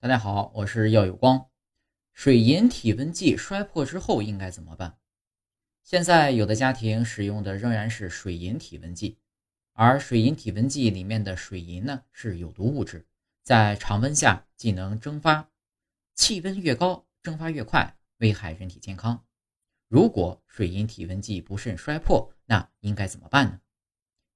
[0.00, 1.50] 大家好，我是耀有光。
[2.12, 4.96] 水银体温计摔破之后应该怎么办？
[5.82, 9.18] 现在有的家庭使用的仍然是水银体温计，
[9.72, 13.08] 而水银体温计里面的水银呢是有毒物质，
[13.42, 15.50] 在常温下既能蒸发，
[16.14, 19.24] 气温越高蒸发越快，危害人体健康。
[19.88, 23.60] 如果水银体温计不慎摔破，那应该怎么办呢？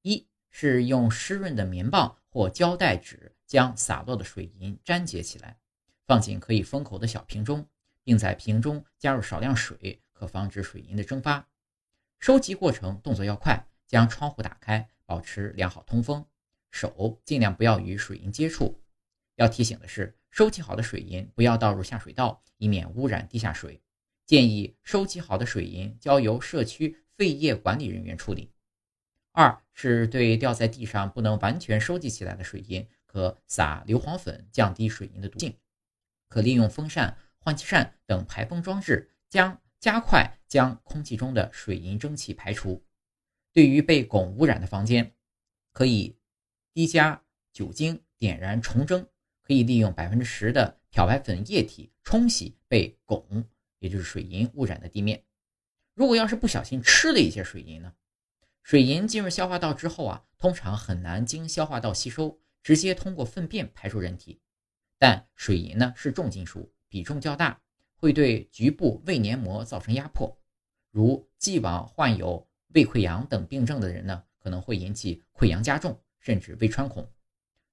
[0.02, 3.36] 一是用湿润的棉棒或胶带纸。
[3.52, 5.58] 将洒落的水银粘结起来，
[6.06, 7.68] 放进可以封口的小瓶中，
[8.02, 11.46] 并在瓶中加入少量水，可防止水银的蒸发。
[12.18, 16.24] 收集过程动作要快，将窗户打开，保持良好通风，
[16.70, 18.80] 手尽量不要与水银接触。
[19.34, 23.82] 要提醒的是，收集好的水银不要倒入下水道，以免污染地下水。
[24.24, 28.50] 建议收集好的水银交由社区废液管理人员处理。
[29.32, 32.88] 二是对掉在地上不能完全收集起来的水银。
[33.12, 35.54] 可撒硫磺粉降低水银的毒性，
[36.28, 42.82] 可利用风扇、换气扇等排风装置，将加快将空气中的水银蒸汽排除。
[43.52, 45.12] 对于被汞污染的房间，
[45.72, 46.16] 可以
[46.72, 49.06] 滴加酒精点燃重蒸，
[49.42, 53.44] 可以利用百分之十的漂白粉液体冲洗被汞，
[53.78, 55.22] 也就是水银污染的地面。
[55.92, 57.92] 如果要是不小心吃了一些水银呢？
[58.62, 62.40] 水银进入消化道之后啊，通常很难经消化道吸收。
[62.62, 64.40] 直接通过粪便排出人体，
[64.96, 67.60] 但水银呢是重金属，比重较大，
[67.96, 70.38] 会对局部胃黏膜造成压迫。
[70.90, 77.10] 如既往患有胃溃疡等病症的人呢，可能会引起溃疡加重，甚至胃穿孔。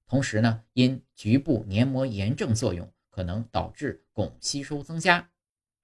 [0.06, 5.30] 同时呢，因局部黏膜炎症作用，可能导致汞吸收增加。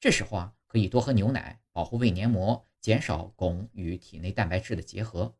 [0.00, 5.36] 这时候啊，可以多喝牛奶，保护胃黏膜，减少汞与体内蛋白质的结合。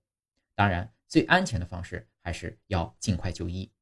[0.55, 0.93] 当然。
[1.17, 3.73] 最安全的方式还是要尽快就医。